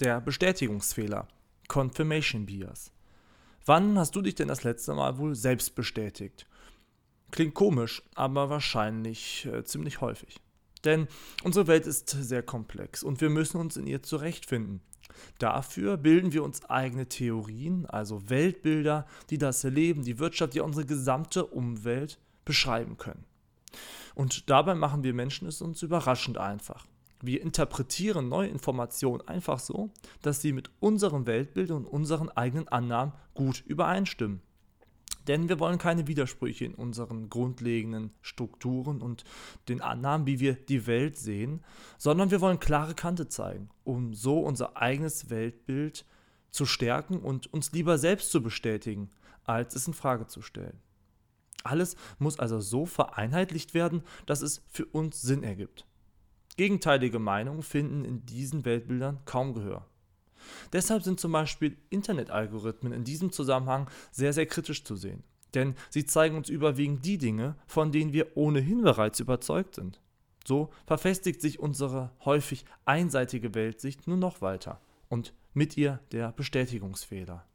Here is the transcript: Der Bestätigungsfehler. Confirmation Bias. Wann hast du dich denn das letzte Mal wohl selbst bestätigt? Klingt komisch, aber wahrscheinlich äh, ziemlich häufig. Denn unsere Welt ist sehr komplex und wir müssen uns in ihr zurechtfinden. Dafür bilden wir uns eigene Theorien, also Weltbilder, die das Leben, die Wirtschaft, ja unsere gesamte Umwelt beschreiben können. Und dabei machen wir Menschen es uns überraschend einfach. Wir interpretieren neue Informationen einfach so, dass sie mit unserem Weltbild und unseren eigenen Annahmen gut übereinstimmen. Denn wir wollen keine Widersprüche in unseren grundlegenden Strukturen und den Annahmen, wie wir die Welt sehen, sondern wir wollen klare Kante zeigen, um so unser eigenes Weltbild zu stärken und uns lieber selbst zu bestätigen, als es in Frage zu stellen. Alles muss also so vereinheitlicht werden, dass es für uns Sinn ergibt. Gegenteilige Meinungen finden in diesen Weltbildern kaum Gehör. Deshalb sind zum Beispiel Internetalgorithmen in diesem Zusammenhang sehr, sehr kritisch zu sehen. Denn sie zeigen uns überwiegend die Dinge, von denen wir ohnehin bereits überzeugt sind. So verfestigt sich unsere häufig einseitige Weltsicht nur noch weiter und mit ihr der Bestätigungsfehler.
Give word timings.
Der 0.00 0.20
Bestätigungsfehler. 0.20 1.28
Confirmation 1.68 2.46
Bias. 2.46 2.90
Wann 3.64 3.98
hast 3.98 4.16
du 4.16 4.22
dich 4.22 4.34
denn 4.34 4.48
das 4.48 4.64
letzte 4.64 4.94
Mal 4.94 5.18
wohl 5.18 5.34
selbst 5.34 5.74
bestätigt? 5.74 6.46
Klingt 7.30 7.54
komisch, 7.54 8.02
aber 8.14 8.50
wahrscheinlich 8.50 9.46
äh, 9.46 9.64
ziemlich 9.64 10.00
häufig. 10.00 10.40
Denn 10.84 11.06
unsere 11.44 11.66
Welt 11.68 11.86
ist 11.86 12.10
sehr 12.10 12.42
komplex 12.42 13.02
und 13.02 13.20
wir 13.20 13.30
müssen 13.30 13.58
uns 13.58 13.76
in 13.76 13.86
ihr 13.86 14.02
zurechtfinden. 14.02 14.80
Dafür 15.38 15.96
bilden 15.96 16.32
wir 16.32 16.42
uns 16.42 16.64
eigene 16.64 17.08
Theorien, 17.08 17.86
also 17.86 18.28
Weltbilder, 18.28 19.06
die 19.30 19.38
das 19.38 19.62
Leben, 19.62 20.04
die 20.04 20.18
Wirtschaft, 20.18 20.54
ja 20.54 20.62
unsere 20.62 20.86
gesamte 20.86 21.46
Umwelt 21.46 22.18
beschreiben 22.44 22.96
können. 22.96 23.24
Und 24.14 24.50
dabei 24.50 24.74
machen 24.74 25.04
wir 25.04 25.14
Menschen 25.14 25.46
es 25.48 25.62
uns 25.62 25.82
überraschend 25.82 26.38
einfach. 26.38 26.86
Wir 27.22 27.40
interpretieren 27.40 28.28
neue 28.28 28.48
Informationen 28.48 29.26
einfach 29.28 29.60
so, 29.60 29.90
dass 30.22 30.42
sie 30.42 30.52
mit 30.52 30.70
unserem 30.80 31.24
Weltbild 31.26 31.70
und 31.70 31.86
unseren 31.86 32.28
eigenen 32.30 32.66
Annahmen 32.66 33.12
gut 33.34 33.62
übereinstimmen. 33.64 34.42
Denn 35.28 35.48
wir 35.48 35.60
wollen 35.60 35.78
keine 35.78 36.08
Widersprüche 36.08 36.64
in 36.64 36.74
unseren 36.74 37.30
grundlegenden 37.30 38.12
Strukturen 38.22 39.00
und 39.00 39.22
den 39.68 39.80
Annahmen, 39.80 40.26
wie 40.26 40.40
wir 40.40 40.54
die 40.54 40.88
Welt 40.88 41.16
sehen, 41.16 41.62
sondern 41.96 42.32
wir 42.32 42.40
wollen 42.40 42.58
klare 42.58 42.94
Kante 42.94 43.28
zeigen, 43.28 43.70
um 43.84 44.14
so 44.14 44.40
unser 44.40 44.76
eigenes 44.76 45.30
Weltbild 45.30 46.04
zu 46.50 46.66
stärken 46.66 47.20
und 47.20 47.52
uns 47.52 47.70
lieber 47.70 47.98
selbst 47.98 48.32
zu 48.32 48.42
bestätigen, 48.42 49.10
als 49.44 49.76
es 49.76 49.86
in 49.86 49.94
Frage 49.94 50.26
zu 50.26 50.42
stellen. 50.42 50.80
Alles 51.62 51.94
muss 52.18 52.40
also 52.40 52.58
so 52.58 52.84
vereinheitlicht 52.84 53.74
werden, 53.74 54.02
dass 54.26 54.42
es 54.42 54.62
für 54.66 54.86
uns 54.86 55.22
Sinn 55.22 55.44
ergibt. 55.44 55.86
Gegenteilige 56.56 57.18
Meinungen 57.18 57.62
finden 57.62 58.04
in 58.04 58.26
diesen 58.26 58.64
Weltbildern 58.64 59.20
kaum 59.24 59.54
Gehör. 59.54 59.86
Deshalb 60.72 61.02
sind 61.02 61.20
zum 61.20 61.32
Beispiel 61.32 61.76
Internetalgorithmen 61.90 62.92
in 62.92 63.04
diesem 63.04 63.32
Zusammenhang 63.32 63.88
sehr, 64.10 64.32
sehr 64.32 64.46
kritisch 64.46 64.84
zu 64.84 64.96
sehen. 64.96 65.22
Denn 65.54 65.74
sie 65.90 66.04
zeigen 66.04 66.36
uns 66.36 66.48
überwiegend 66.48 67.04
die 67.04 67.18
Dinge, 67.18 67.56
von 67.66 67.92
denen 67.92 68.12
wir 68.12 68.36
ohnehin 68.36 68.82
bereits 68.82 69.20
überzeugt 69.20 69.74
sind. 69.74 70.00
So 70.46 70.70
verfestigt 70.86 71.40
sich 71.40 71.60
unsere 71.60 72.10
häufig 72.24 72.64
einseitige 72.84 73.54
Weltsicht 73.54 74.06
nur 74.08 74.16
noch 74.16 74.40
weiter 74.40 74.80
und 75.08 75.34
mit 75.52 75.76
ihr 75.76 76.00
der 76.10 76.32
Bestätigungsfehler. 76.32 77.46